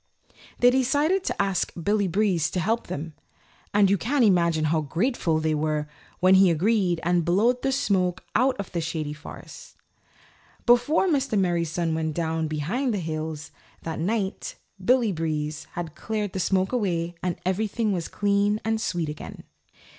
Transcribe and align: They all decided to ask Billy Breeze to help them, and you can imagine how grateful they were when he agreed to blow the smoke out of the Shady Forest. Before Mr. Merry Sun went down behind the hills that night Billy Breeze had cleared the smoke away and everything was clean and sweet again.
They 0.57 0.69
all 0.69 0.79
decided 0.79 1.23
to 1.25 1.39
ask 1.39 1.71
Billy 1.79 2.07
Breeze 2.07 2.49
to 2.49 2.59
help 2.59 2.87
them, 2.87 3.13
and 3.71 3.87
you 3.87 3.99
can 3.99 4.23
imagine 4.23 4.63
how 4.65 4.81
grateful 4.81 5.37
they 5.37 5.53
were 5.53 5.87
when 6.19 6.33
he 6.33 6.49
agreed 6.49 6.99
to 7.05 7.21
blow 7.21 7.53
the 7.53 7.71
smoke 7.71 8.23
out 8.33 8.57
of 8.59 8.71
the 8.71 8.81
Shady 8.81 9.13
Forest. 9.13 9.75
Before 10.65 11.07
Mr. 11.07 11.37
Merry 11.37 11.65
Sun 11.65 11.93
went 11.93 12.15
down 12.15 12.47
behind 12.47 12.95
the 12.95 12.99
hills 12.99 13.51
that 13.83 13.99
night 13.99 14.55
Billy 14.83 15.11
Breeze 15.11 15.67
had 15.73 15.93
cleared 15.93 16.33
the 16.33 16.39
smoke 16.39 16.71
away 16.71 17.13
and 17.21 17.35
everything 17.45 17.91
was 17.91 18.07
clean 18.07 18.59
and 18.65 18.81
sweet 18.81 19.07
again. 19.07 19.43